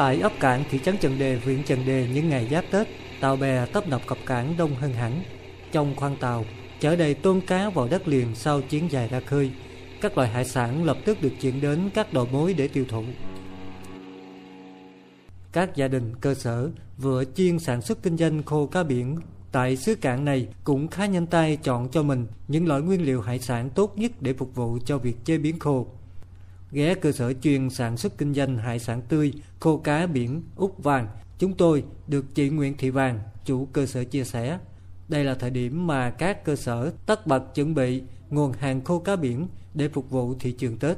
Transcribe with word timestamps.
Tại 0.00 0.20
ấp 0.20 0.32
cảng 0.40 0.64
thị 0.70 0.78
trấn 0.84 0.96
Trần 0.96 1.18
Đề, 1.18 1.38
huyện 1.44 1.62
Trần 1.62 1.86
Đề 1.86 2.08
những 2.14 2.28
ngày 2.28 2.48
giáp 2.50 2.64
Tết, 2.70 2.88
tàu 3.20 3.36
bè 3.36 3.66
tấp 3.66 3.88
nập 3.88 4.06
cập 4.06 4.18
cảng 4.26 4.54
đông 4.58 4.74
hơn 4.74 4.92
hẳn. 4.92 5.22
Trong 5.72 5.96
khoang 5.96 6.16
tàu, 6.16 6.44
chở 6.80 6.96
đầy 6.96 7.14
tôm 7.14 7.40
cá 7.40 7.70
vào 7.70 7.88
đất 7.88 8.08
liền 8.08 8.34
sau 8.34 8.60
chuyến 8.60 8.90
dài 8.90 9.08
ra 9.08 9.20
khơi. 9.20 9.50
Các 10.00 10.16
loại 10.16 10.28
hải 10.28 10.44
sản 10.44 10.84
lập 10.84 10.96
tức 11.04 11.22
được 11.22 11.32
chuyển 11.40 11.60
đến 11.60 11.90
các 11.94 12.12
đầu 12.12 12.26
mối 12.32 12.54
để 12.54 12.68
tiêu 12.68 12.84
thụ. 12.88 13.04
Các 15.52 15.76
gia 15.76 15.88
đình 15.88 16.12
cơ 16.20 16.34
sở 16.34 16.70
vừa 16.98 17.24
chuyên 17.36 17.58
sản 17.58 17.82
xuất 17.82 18.02
kinh 18.02 18.16
doanh 18.16 18.42
khô 18.42 18.66
cá 18.66 18.82
biển 18.82 19.16
tại 19.52 19.76
xứ 19.76 19.94
cảng 19.94 20.24
này 20.24 20.48
cũng 20.64 20.88
khá 20.88 21.06
nhanh 21.06 21.26
tay 21.26 21.56
chọn 21.56 21.88
cho 21.88 22.02
mình 22.02 22.26
những 22.48 22.68
loại 22.68 22.80
nguyên 22.80 23.06
liệu 23.06 23.20
hải 23.20 23.38
sản 23.38 23.70
tốt 23.70 23.98
nhất 23.98 24.12
để 24.20 24.32
phục 24.32 24.54
vụ 24.54 24.78
cho 24.84 24.98
việc 24.98 25.16
chế 25.24 25.38
biến 25.38 25.58
khô. 25.58 25.86
Ghé 26.72 26.94
cơ 26.94 27.12
sở 27.12 27.32
chuyên 27.32 27.70
sản 27.70 27.96
xuất 27.96 28.18
kinh 28.18 28.34
doanh 28.34 28.56
hải 28.56 28.78
sản 28.78 29.02
tươi, 29.08 29.32
khô 29.60 29.76
cá 29.76 30.06
biển 30.06 30.42
Úc 30.56 30.82
Vàng, 30.82 31.08
chúng 31.38 31.54
tôi 31.54 31.84
được 32.06 32.34
chị 32.34 32.48
Nguyễn 32.48 32.76
Thị 32.76 32.90
Vàng, 32.90 33.20
chủ 33.44 33.68
cơ 33.72 33.86
sở 33.86 34.04
chia 34.04 34.24
sẻ. 34.24 34.58
Đây 35.08 35.24
là 35.24 35.34
thời 35.34 35.50
điểm 35.50 35.86
mà 35.86 36.10
các 36.10 36.44
cơ 36.44 36.56
sở 36.56 36.92
tất 37.06 37.26
bật 37.26 37.54
chuẩn 37.54 37.74
bị 37.74 38.02
nguồn 38.30 38.52
hàng 38.52 38.84
khô 38.84 38.98
cá 38.98 39.16
biển 39.16 39.48
để 39.74 39.88
phục 39.88 40.10
vụ 40.10 40.34
thị 40.40 40.52
trường 40.52 40.76
Tết. 40.76 40.96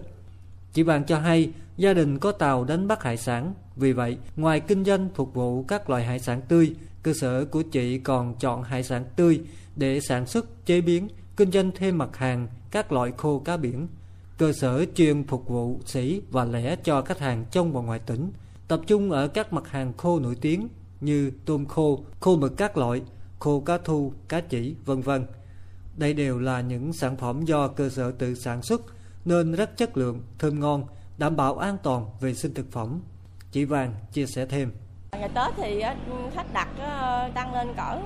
Chị 0.73 0.83
Vàng 0.83 1.05
cho 1.05 1.19
hay 1.19 1.51
gia 1.77 1.95
đình 1.95 2.19
có 2.19 2.33
tàu 2.33 2.65
đánh 2.65 2.89
bắt 2.89 3.03
hải 3.03 3.17
sản, 3.17 3.55
vì 3.77 3.93
vậy 3.93 4.19
ngoài 4.37 4.61
kinh 4.61 4.84
doanh 4.84 5.09
phục 5.15 5.34
vụ 5.34 5.62
các 5.62 5.91
loại 5.91 6.05
hải 6.05 6.19
sản 6.19 6.43
tươi, 6.48 6.75
cơ 7.03 7.12
sở 7.20 7.45
của 7.45 7.62
chị 7.62 7.98
còn 7.98 8.34
chọn 8.34 8.62
hải 8.62 8.83
sản 8.83 9.05
tươi 9.17 9.41
để 9.77 10.01
sản 10.01 10.27
xuất, 10.27 10.67
chế 10.67 10.81
biến, 10.81 11.09
kinh 11.37 11.51
doanh 11.51 11.70
thêm 11.75 11.98
mặt 11.98 12.17
hàng 12.17 12.48
các 12.70 12.93
loại 12.93 13.12
khô 13.17 13.39
cá 13.39 13.57
biển. 13.57 13.87
Cơ 14.39 14.53
sở 14.53 14.85
chuyên 14.95 15.27
phục 15.27 15.49
vụ 15.49 15.81
sỉ 15.85 16.23
và 16.31 16.45
lẻ 16.45 16.77
cho 16.77 17.03
khách 17.03 17.19
hàng 17.19 17.45
trong 17.51 17.73
và 17.73 17.81
ngoài 17.81 17.99
tỉnh, 17.99 18.33
tập 18.69 18.81
trung 18.87 19.11
ở 19.11 19.29
các 19.29 19.53
mặt 19.53 19.69
hàng 19.69 19.93
khô 19.97 20.20
nổi 20.20 20.37
tiếng 20.41 20.69
như 21.01 21.33
tôm 21.45 21.67
khô, 21.67 22.01
khô 22.20 22.37
mực 22.37 22.56
các 22.56 22.77
loại, 22.77 23.03
khô 23.39 23.61
cá 23.61 23.79
thu, 23.79 24.12
cá 24.29 24.41
chỉ, 24.41 24.75
vân 24.84 25.01
vân. 25.01 25.27
Đây 25.97 26.15
đều 26.15 26.39
là 26.39 26.61
những 26.61 26.93
sản 26.93 27.17
phẩm 27.17 27.45
do 27.45 27.69
cơ 27.69 27.89
sở 27.89 28.11
tự 28.11 28.34
sản 28.34 28.62
xuất 28.62 28.81
nên 29.25 29.53
rất 29.53 29.77
chất 29.77 29.97
lượng, 29.97 30.21
thơm 30.39 30.61
ngon, 30.61 30.84
đảm 31.19 31.37
bảo 31.37 31.59
an 31.59 31.77
toàn 31.83 32.06
vệ 32.21 32.34
sinh 32.34 32.55
thực 32.55 32.73
phẩm. 32.73 33.01
Chị 33.53 33.65
Vàng 33.65 33.95
chia 34.12 34.27
sẻ 34.27 34.47
thêm. 34.47 34.73
Ngày 35.12 35.28
Tết 35.34 35.55
thì 35.56 35.83
khách 36.34 36.53
đặt 36.53 36.69
tăng 37.34 37.55
lên 37.55 37.69
cỡ 37.77 38.01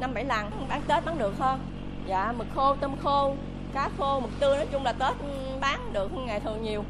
năm 0.00 0.14
bảy 0.14 0.24
lần, 0.24 0.50
bán 0.68 0.82
Tết 0.88 1.04
bán 1.04 1.18
được 1.18 1.38
hơn. 1.38 1.60
Dạ, 2.08 2.32
mực 2.32 2.46
khô, 2.54 2.76
tôm 2.76 2.96
khô, 3.02 3.36
cá 3.76 3.90
khô, 3.98 4.20
mực 4.20 4.30
tươi 4.40 4.56
nói 4.56 4.66
chung 4.72 4.82
là 4.82 4.92
Tết 4.92 5.16
bán 5.60 5.92
được 5.92 6.10
ngày 6.26 6.40
thường 6.40 6.62
nhiều. 6.62 6.84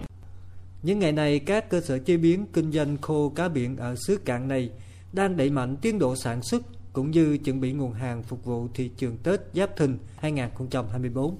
Những 0.82 0.98
ngày 0.98 1.12
này, 1.12 1.38
các 1.38 1.70
cơ 1.70 1.80
sở 1.80 1.98
chế 1.98 2.16
biến 2.16 2.46
kinh 2.52 2.72
doanh 2.72 2.96
khô 2.96 3.32
cá 3.34 3.48
biển 3.48 3.76
ở 3.76 3.94
xứ 4.06 4.18
cạn 4.24 4.48
này 4.48 4.70
đang 5.12 5.36
đẩy 5.36 5.50
mạnh 5.50 5.76
tiến 5.76 5.98
độ 5.98 6.16
sản 6.16 6.42
xuất 6.42 6.62
cũng 6.92 7.10
như 7.10 7.38
chuẩn 7.38 7.60
bị 7.60 7.72
nguồn 7.72 7.92
hàng 7.92 8.22
phục 8.22 8.44
vụ 8.44 8.68
thị 8.74 8.90
trường 8.96 9.16
Tết 9.16 9.40
Giáp 9.54 9.76
Thìn 9.76 9.98
2024. 10.16 11.38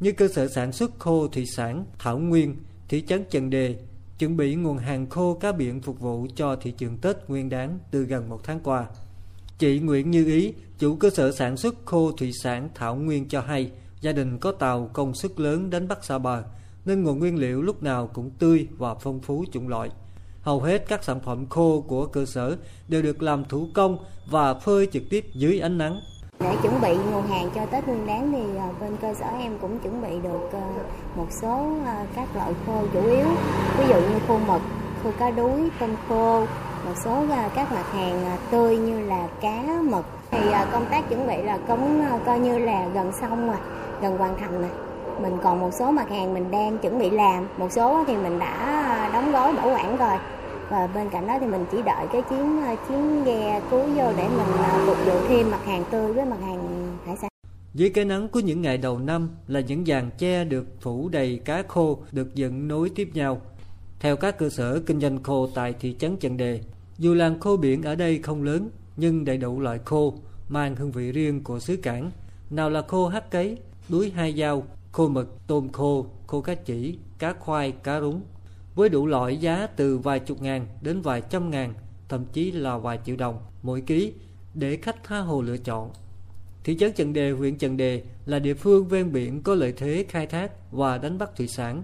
Như 0.00 0.12
cơ 0.12 0.28
sở 0.28 0.48
sản 0.48 0.72
xuất 0.72 0.98
khô 0.98 1.28
thủy 1.28 1.46
sản 1.46 1.84
Thảo 1.98 2.18
Nguyên, 2.18 2.56
thị 2.88 3.04
trấn 3.06 3.24
Trần 3.30 3.50
Đề, 3.50 3.76
chuẩn 4.18 4.36
bị 4.36 4.54
nguồn 4.54 4.78
hàng 4.78 5.06
khô 5.10 5.38
cá 5.40 5.52
biển 5.52 5.80
phục 5.80 6.00
vụ 6.00 6.26
cho 6.36 6.56
thị 6.56 6.70
trường 6.78 6.98
Tết 6.98 7.16
Nguyên 7.28 7.48
đáng 7.48 7.78
từ 7.90 8.04
gần 8.04 8.28
một 8.28 8.40
tháng 8.44 8.60
qua. 8.60 8.86
Chị 9.58 9.78
Nguyễn 9.78 10.10
Như 10.10 10.24
Ý, 10.24 10.52
chủ 10.78 10.96
cơ 10.96 11.10
sở 11.10 11.32
sản 11.32 11.56
xuất 11.56 11.74
khô 11.84 12.12
thủy 12.12 12.30
sản 12.42 12.68
Thảo 12.74 12.96
Nguyên 12.96 13.28
cho 13.28 13.40
hay, 13.40 13.70
gia 14.04 14.12
đình 14.12 14.38
có 14.38 14.52
tàu 14.52 14.90
công 14.92 15.14
suất 15.14 15.40
lớn 15.40 15.70
đánh 15.70 15.88
bắt 15.88 16.04
xa 16.04 16.18
bờ, 16.18 16.42
nên 16.84 17.04
nguồn 17.04 17.18
nguyên 17.18 17.38
liệu 17.38 17.62
lúc 17.62 17.82
nào 17.82 18.06
cũng 18.06 18.30
tươi 18.38 18.68
và 18.78 18.94
phong 18.94 19.20
phú 19.20 19.44
chủng 19.52 19.68
loại. 19.68 19.90
Hầu 20.42 20.60
hết 20.60 20.88
các 20.88 21.04
sản 21.04 21.20
phẩm 21.20 21.46
khô 21.50 21.84
của 21.88 22.06
cơ 22.06 22.24
sở 22.24 22.56
đều 22.88 23.02
được 23.02 23.22
làm 23.22 23.44
thủ 23.44 23.68
công 23.74 23.98
và 24.30 24.54
phơi 24.54 24.88
trực 24.92 25.02
tiếp 25.10 25.24
dưới 25.34 25.60
ánh 25.60 25.78
nắng. 25.78 26.00
Để 26.40 26.56
chuẩn 26.62 26.80
bị 26.80 26.96
nguồn 26.96 27.26
hàng 27.26 27.50
cho 27.54 27.66
Tết 27.66 27.86
Nguyên 27.86 28.06
đáng 28.06 28.32
thì 28.32 28.58
à, 28.58 28.68
bên 28.80 28.96
cơ 29.02 29.14
sở 29.14 29.26
em 29.38 29.58
cũng 29.60 29.78
chuẩn 29.78 30.02
bị 30.02 30.20
được 30.22 30.48
à, 30.52 30.68
một 31.16 31.26
số 31.42 31.76
à, 31.84 32.06
các 32.16 32.36
loại 32.36 32.52
khô 32.66 32.82
chủ 32.92 33.06
yếu, 33.06 33.26
ví 33.78 33.84
dụ 33.88 33.94
như 33.94 34.18
khô 34.28 34.38
mực, 34.38 34.62
khô 35.02 35.10
cá 35.18 35.30
đuối, 35.30 35.68
tôm 35.80 35.90
khô, 36.08 36.40
một 36.84 36.94
số 37.04 37.26
các 37.54 37.72
mặt 37.72 37.92
hàng 37.92 38.36
tươi 38.50 38.76
như 38.76 39.06
là 39.06 39.28
cá, 39.40 39.80
mực. 39.90 40.04
Thì 40.30 40.38
công 40.72 40.86
tác 40.90 41.08
chuẩn 41.08 41.26
bị 41.26 41.42
là 41.42 41.58
cũng 41.68 42.04
coi 42.26 42.38
như 42.38 42.58
là 42.58 42.88
gần 42.94 43.12
xong 43.20 43.46
rồi, 43.46 43.56
gần 44.02 44.18
hoàn 44.18 44.38
thành 44.38 44.62
này, 44.62 44.70
mình 45.22 45.38
còn 45.42 45.60
một 45.60 45.70
số 45.78 45.90
mặt 45.90 46.10
hàng 46.10 46.34
mình 46.34 46.50
đang 46.50 46.78
chuẩn 46.78 46.98
bị 46.98 47.10
làm 47.10 47.48
một 47.58 47.72
số 47.72 48.04
thì 48.06 48.16
mình 48.16 48.38
đã 48.38 49.10
đóng 49.12 49.32
gói 49.32 49.52
bảo 49.52 49.68
quản 49.68 49.96
rồi 49.96 50.18
và 50.70 50.86
bên 50.86 51.08
cạnh 51.10 51.26
đó 51.26 51.38
thì 51.40 51.46
mình 51.46 51.64
chỉ 51.72 51.82
đợi 51.82 52.06
cái 52.12 52.22
chuyến 52.30 52.62
ờ, 52.66 52.76
chuyến 52.88 53.24
ghe 53.24 53.60
cứu 53.70 53.80
vô 53.80 54.12
để 54.16 54.28
mình 54.28 54.56
ờ, 54.58 54.84
phục 54.86 54.96
vụ 55.06 55.28
thêm 55.28 55.50
mặt 55.50 55.64
hàng 55.64 55.84
tươi 55.90 56.12
với 56.12 56.24
mặt 56.24 56.38
hàng 56.40 56.96
hải 57.06 57.16
sản 57.16 57.30
dưới 57.74 57.90
cái 57.90 58.04
nắng 58.04 58.28
của 58.28 58.40
những 58.40 58.62
ngày 58.62 58.78
đầu 58.78 58.98
năm 58.98 59.30
là 59.48 59.60
những 59.60 59.84
dàn 59.84 60.10
tre 60.18 60.44
được 60.44 60.66
phủ 60.80 61.08
đầy 61.08 61.40
cá 61.44 61.62
khô 61.68 61.98
được 62.12 62.34
dựng 62.34 62.68
nối 62.68 62.90
tiếp 62.94 63.08
nhau. 63.14 63.40
Theo 64.00 64.16
các 64.16 64.38
cơ 64.38 64.48
sở 64.48 64.80
kinh 64.86 65.00
doanh 65.00 65.22
khô 65.22 65.48
tại 65.54 65.74
thị 65.80 65.96
trấn 65.98 66.16
Trần 66.16 66.36
Đề, 66.36 66.60
dù 66.98 67.14
làng 67.14 67.40
khô 67.40 67.56
biển 67.56 67.82
ở 67.82 67.94
đây 67.94 68.18
không 68.22 68.42
lớn 68.42 68.70
nhưng 68.96 69.24
đầy 69.24 69.36
đủ 69.36 69.60
loại 69.60 69.78
khô 69.84 70.14
mang 70.48 70.76
hương 70.76 70.92
vị 70.92 71.12
riêng 71.12 71.44
của 71.44 71.58
xứ 71.58 71.76
cảng. 71.82 72.10
Nào 72.50 72.70
là 72.70 72.82
khô 72.88 73.08
hắc 73.08 73.30
cấy, 73.30 73.58
đuối 73.88 74.10
hai 74.10 74.32
dao, 74.32 74.66
khô 74.92 75.08
mực, 75.08 75.46
tôm 75.46 75.72
khô, 75.72 76.06
khô 76.26 76.40
cá 76.40 76.54
chỉ, 76.54 76.98
cá 77.18 77.32
khoai, 77.32 77.72
cá 77.72 78.00
rúng. 78.00 78.22
Với 78.74 78.88
đủ 78.88 79.06
loại 79.06 79.36
giá 79.36 79.66
từ 79.66 79.98
vài 79.98 80.20
chục 80.20 80.42
ngàn 80.42 80.66
đến 80.80 81.00
vài 81.02 81.22
trăm 81.30 81.50
ngàn, 81.50 81.74
thậm 82.08 82.24
chí 82.32 82.52
là 82.52 82.78
vài 82.78 82.98
triệu 83.04 83.16
đồng 83.16 83.38
mỗi 83.62 83.80
ký 83.80 84.12
để 84.54 84.76
khách 84.76 85.04
tha 85.04 85.18
hồ 85.18 85.42
lựa 85.42 85.56
chọn. 85.56 85.90
Thị 86.64 86.76
trấn 86.78 86.92
Trần 86.92 87.12
Đề, 87.12 87.30
huyện 87.30 87.58
Trần 87.58 87.76
Đề 87.76 88.02
là 88.26 88.38
địa 88.38 88.54
phương 88.54 88.88
ven 88.88 89.12
biển 89.12 89.42
có 89.42 89.54
lợi 89.54 89.72
thế 89.76 90.04
khai 90.08 90.26
thác 90.26 90.72
và 90.72 90.98
đánh 90.98 91.18
bắt 91.18 91.30
thủy 91.36 91.48
sản. 91.48 91.82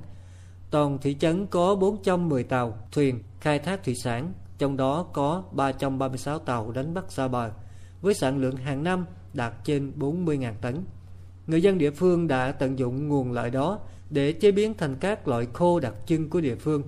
Toàn 0.71 0.99
thị 1.03 1.17
trấn 1.21 1.47
có 1.47 1.75
410 1.75 2.45
tàu, 2.45 2.79
thuyền 2.93 3.23
khai 3.41 3.59
thác 3.59 3.85
thủy 3.85 3.95
sản, 3.95 4.33
trong 4.59 4.77
đó 4.77 5.07
có 5.13 5.43
336 5.53 6.39
tàu 6.39 6.71
đánh 6.71 6.95
bắt 6.95 7.05
xa 7.09 7.29
bờ, 7.29 7.51
với 8.01 8.15
sản 8.15 8.39
lượng 8.39 8.57
hàng 8.57 8.85
năm 8.85 9.07
đạt 9.35 9.53
trên 9.65 9.93
40.000 9.99 10.55
tấn. 10.61 10.85
Người 11.51 11.63
dân 11.63 11.79
địa 11.79 11.91
phương 11.91 12.29
đã 12.29 12.53
tận 12.53 12.79
dụng 12.79 13.09
nguồn 13.09 13.33
lợi 13.33 13.51
đó 13.51 13.79
để 14.11 14.33
chế 14.33 14.53
biến 14.53 14.75
thành 14.79 14.97
các 15.01 15.29
loại 15.29 15.47
khô 15.53 15.81
đặc 15.81 15.95
trưng 16.07 16.31
của 16.31 16.41
địa 16.41 16.55
phương. 16.55 16.83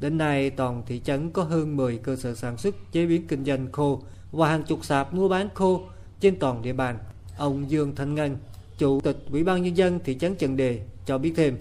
Đến 0.00 0.18
nay, 0.18 0.50
toàn 0.50 0.82
thị 0.86 1.00
trấn 1.04 1.30
có 1.30 1.42
hơn 1.42 1.76
10 1.76 1.98
cơ 1.98 2.16
sở 2.16 2.34
sản 2.34 2.56
xuất 2.56 2.74
chế 2.92 3.06
biến 3.06 3.26
kinh 3.26 3.44
doanh 3.44 3.72
khô 3.72 4.02
và 4.32 4.48
hàng 4.48 4.62
chục 4.62 4.84
sạp 4.84 5.14
mua 5.14 5.28
bán 5.28 5.48
khô 5.54 5.80
trên 6.20 6.38
toàn 6.38 6.62
địa 6.62 6.72
bàn. 6.72 6.98
Ông 7.38 7.70
Dương 7.70 7.94
Thanh 7.96 8.14
Ngân, 8.14 8.36
Chủ 8.78 9.00
tịch 9.00 9.16
Ủy 9.30 9.44
ban 9.44 9.62
Nhân 9.62 9.76
dân 9.76 10.00
thị 10.04 10.18
trấn 10.18 10.34
Trần 10.34 10.56
Đề 10.56 10.80
cho 11.06 11.18
biết 11.18 11.32
thêm. 11.36 11.58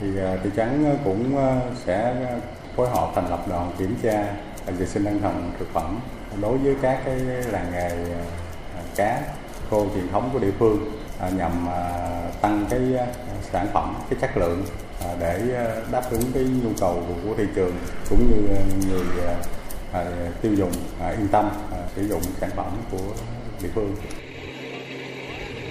Thì 0.00 0.18
à, 0.18 0.38
thị 0.44 0.50
trấn 0.56 0.84
à, 0.84 0.98
cũng 1.04 1.36
à, 1.36 1.60
sẽ 1.84 2.26
phối 2.76 2.88
hợp 2.88 3.12
thành 3.14 3.30
lập 3.30 3.44
đoàn 3.48 3.72
kiểm 3.78 3.94
tra 4.02 4.36
vệ 4.78 4.86
sinh 4.86 5.04
an 5.04 5.18
toàn 5.22 5.52
thực 5.58 5.68
phẩm 5.72 6.00
đối 6.40 6.58
với 6.58 6.74
các 6.82 7.02
cái 7.04 7.18
làng 7.50 7.72
nghề 7.72 8.06
cá 8.96 9.22
khô 9.74 9.86
truyền 9.94 10.08
thống 10.08 10.30
của 10.32 10.38
địa 10.38 10.52
phương 10.58 10.90
à, 11.18 11.30
nhằm 11.38 11.68
à, 11.68 12.30
tăng 12.40 12.66
cái 12.70 12.80
à, 12.98 13.06
sản 13.52 13.66
phẩm 13.74 13.94
cái 14.10 14.18
chất 14.20 14.36
lượng 14.36 14.62
để 15.20 15.66
đáp 15.92 16.02
ứng 16.10 16.22
cái 16.34 16.44
nhu 16.44 16.70
cầu 16.80 17.02
của 17.24 17.34
thị 17.36 17.44
trường 17.54 17.72
cũng 18.10 18.30
như 18.30 18.56
người 18.88 19.04
tiêu 20.42 20.54
dùng 20.54 20.70
yên 21.18 21.28
tâm 21.32 21.48
sử 21.96 22.08
dụng 22.08 22.22
sản 22.40 22.50
phẩm 22.56 22.72
của 22.90 23.14
địa 23.62 23.68
phương. 23.74 23.96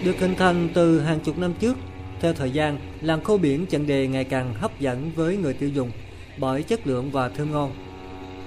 Được 0.03 0.16
hình 0.19 0.36
thành 0.36 0.69
từ 0.74 1.02
hàng 1.02 1.19
chục 1.19 1.38
năm 1.38 1.53
trước, 1.59 1.78
theo 2.22 2.34
thời 2.34 2.52
gian, 2.52 2.78
làng 3.02 3.24
khô 3.24 3.38
biển 3.38 3.66
chặn 3.66 3.88
Đề 3.88 4.08
ngày 4.08 4.24
càng 4.24 4.53
hấp 4.53 4.80
dẫn 4.80 5.12
với 5.16 5.38
người 5.38 5.53
tiêu 5.53 5.69
dùng 5.69 5.92
bởi 6.38 6.63
chất 6.63 6.88
lượng 6.88 7.12
và 7.12 7.30
thơm 7.30 7.51
ngon. 7.51 7.72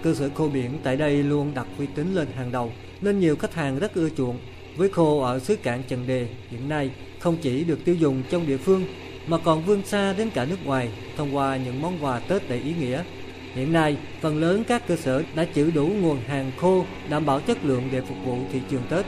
Cơ 0.02 0.14
sở 0.14 0.30
khô 0.34 0.48
biển 0.48 0.78
tại 0.82 0.96
đây 0.96 1.22
luôn 1.22 1.54
đặt 1.54 1.66
uy 1.78 1.86
tín 1.86 2.14
lên 2.14 2.28
hàng 2.36 2.52
đầu 2.52 2.72
nên 3.00 3.18
nhiều 3.18 3.36
khách 3.36 3.54
hàng 3.54 3.78
rất 3.78 3.94
ưa 3.94 4.08
chuộng 4.16 4.38
với 4.76 4.88
khô 4.88 5.20
ở 5.20 5.38
xứ 5.38 5.56
cạn 5.56 5.82
Trần 5.88 6.06
Đề 6.06 6.28
hiện 6.50 6.68
nay 6.68 6.90
không 7.18 7.36
chỉ 7.42 7.64
được 7.64 7.84
tiêu 7.84 7.94
dùng 7.94 8.22
trong 8.30 8.46
địa 8.46 8.56
phương 8.56 8.84
mà 9.26 9.38
còn 9.38 9.64
vươn 9.64 9.82
xa 9.84 10.12
đến 10.12 10.30
cả 10.30 10.44
nước 10.44 10.66
ngoài 10.66 10.88
thông 11.16 11.36
qua 11.36 11.56
những 11.56 11.82
món 11.82 12.04
quà 12.04 12.18
Tết 12.18 12.48
đầy 12.48 12.58
ý 12.58 12.74
nghĩa. 12.80 13.02
Hiện 13.54 13.72
nay, 13.72 13.96
phần 14.20 14.40
lớn 14.40 14.64
các 14.68 14.88
cơ 14.88 14.96
sở 14.96 15.22
đã 15.34 15.46
trữ 15.54 15.70
đủ 15.70 15.86
nguồn 15.86 16.20
hàng 16.26 16.52
khô 16.56 16.84
đảm 17.08 17.26
bảo 17.26 17.40
chất 17.40 17.64
lượng 17.64 17.88
để 17.92 18.00
phục 18.00 18.16
vụ 18.24 18.38
thị 18.52 18.60
trường 18.70 18.82
Tết. 18.90 19.06